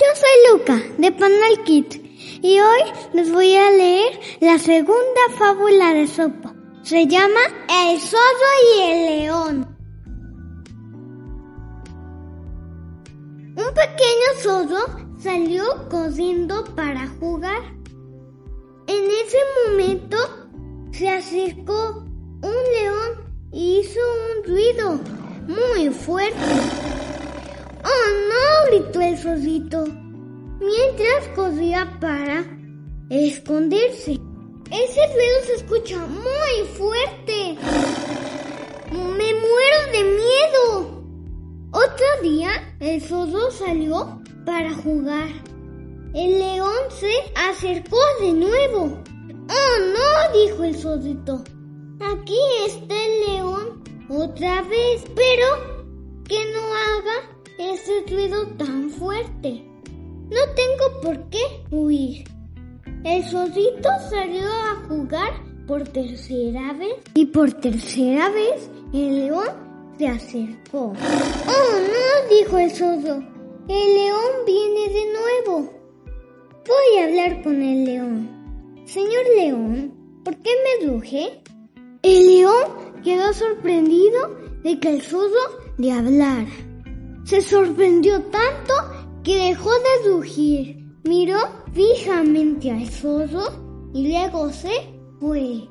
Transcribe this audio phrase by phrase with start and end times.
[0.00, 1.94] Yo soy Luca de Panel Kit
[2.42, 2.80] y hoy
[3.12, 6.54] les voy a leer la segunda fábula de Sopo.
[6.82, 9.76] Se llama El zorro y el león.
[13.56, 17.60] Un pequeño zorro salió corriendo para jugar.
[18.86, 20.16] En ese momento
[20.92, 22.04] se acercó
[22.42, 25.00] un león y hizo un ruido
[25.46, 26.99] muy fuerte.
[28.70, 29.84] Gritó el zorrito
[30.60, 32.44] mientras corría para
[33.08, 34.12] esconderse.
[34.70, 37.58] Ese ruido se escucha muy fuerte.
[38.92, 41.02] Me muero de miedo.
[41.72, 45.30] Otro día el zorro salió para jugar.
[46.14, 49.02] El león se acercó de nuevo.
[49.48, 50.38] ¡Oh no!
[50.38, 51.42] dijo el zorrito.
[52.12, 59.62] Aquí está el león otra vez, pero que no haga ese ruido tan fuerte.
[60.30, 62.24] No tengo por qué huir.
[63.04, 65.32] El zorrito salió a jugar
[65.66, 69.48] por tercera vez y por tercera vez el león
[69.98, 70.92] se acercó.
[70.92, 72.36] ¡Oh, no!
[72.36, 73.22] dijo el zorro.
[73.68, 75.72] El león viene de nuevo.
[76.66, 78.82] Voy a hablar con el león.
[78.86, 79.94] Señor león,
[80.24, 81.42] ¿por qué me ruje?
[82.02, 86.69] El león quedó sorprendido de que el zorro le hablara.
[87.30, 88.74] Se sorprendió tanto
[89.22, 90.84] que dejó de rugir.
[91.04, 91.38] Miró
[91.72, 93.44] fijamente al zorro
[93.94, 94.72] y luego se
[95.20, 95.68] fue.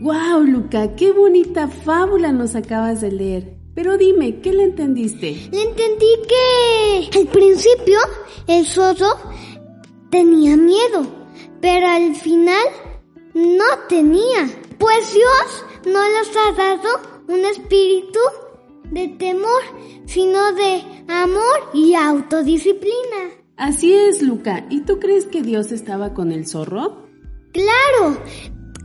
[0.00, 0.96] ¡Guau, Luca!
[0.96, 3.58] ¡Qué bonita fábula nos acabas de leer!
[3.74, 5.32] Pero dime, ¿qué le entendiste?
[5.52, 7.98] Le entendí que al principio
[8.46, 9.18] el zorro
[10.08, 11.06] tenía miedo,
[11.60, 12.64] pero al final
[13.34, 14.48] no tenía,
[14.78, 18.18] pues Dios no les ha dado un espíritu
[18.90, 19.62] de temor,
[20.06, 23.32] sino de amor y autodisciplina.
[23.56, 24.66] Así es, Luca.
[24.70, 27.08] ¿Y tú crees que Dios estaba con el zorro?
[27.52, 28.16] Claro,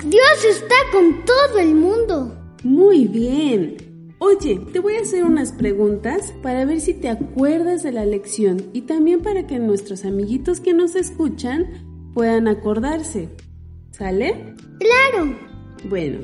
[0.05, 2.35] Dios está con todo el mundo.
[2.63, 3.77] Muy bien.
[4.19, 8.69] Oye, te voy a hacer unas preguntas para ver si te acuerdas de la lección
[8.71, 13.29] y también para que nuestros amiguitos que nos escuchan puedan acordarse.
[13.91, 14.55] ¿Sale?
[14.79, 15.37] Claro.
[15.89, 16.19] Bueno,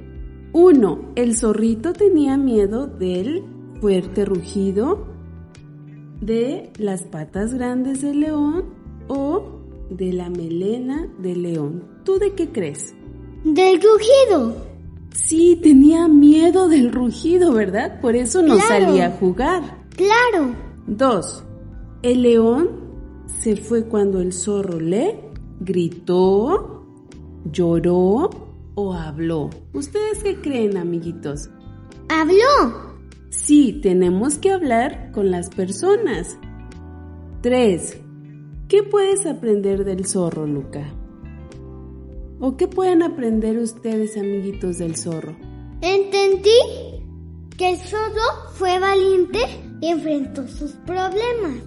[0.54, 3.44] uno, el zorrito tenía miedo del
[3.80, 5.08] fuerte rugido,
[6.22, 8.66] de las patas grandes del león
[9.08, 9.60] o
[9.90, 11.84] de la melena del león.
[12.04, 12.94] ¿Tú de qué crees?
[13.44, 14.56] Del rugido.
[15.14, 18.00] Sí, tenía miedo del rugido, ¿verdad?
[18.02, 19.86] Por eso no salía a jugar.
[19.96, 20.56] Claro.
[20.88, 21.44] Dos,
[22.02, 22.70] el león
[23.42, 25.20] se fue cuando el zorro le
[25.60, 26.86] gritó,
[27.52, 28.30] lloró
[28.76, 29.50] o habló.
[29.74, 31.50] ¿Ustedes qué creen, amiguitos?
[32.10, 32.89] Habló.
[33.30, 36.38] Sí, tenemos que hablar con las personas.
[37.42, 38.02] 3.
[38.68, 40.94] ¿Qué puedes aprender del zorro, Luca?
[42.40, 45.36] ¿O qué pueden aprender ustedes, amiguitos del zorro?
[45.82, 46.50] Entendí
[47.58, 49.40] que el zorro fue valiente
[49.82, 51.62] y enfrentó sus problemas,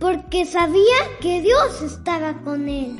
[0.00, 2.96] porque sabía que Dios estaba con él.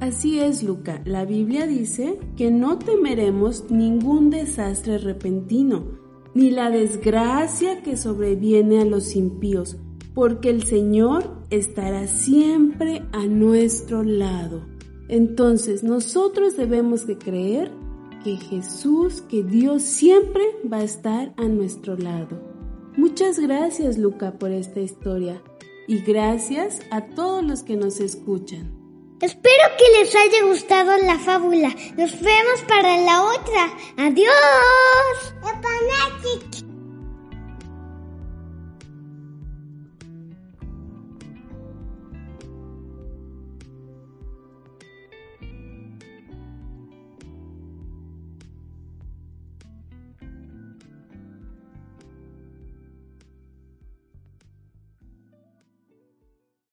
[0.00, 1.02] Así es, Luca.
[1.04, 6.07] La Biblia dice que no temeremos ningún desastre repentino,
[6.38, 9.76] ni la desgracia que sobreviene a los impíos,
[10.14, 14.64] porque el Señor estará siempre a nuestro lado.
[15.08, 17.72] Entonces nosotros debemos de creer
[18.22, 22.40] que Jesús, que Dios siempre va a estar a nuestro lado.
[22.96, 25.42] Muchas gracias Luca por esta historia
[25.88, 28.77] y gracias a todos los que nos escuchan.
[29.20, 31.74] Espero que les haya gustado la fábula.
[31.96, 33.68] Nos vemos para la otra.
[33.96, 34.28] Adiós.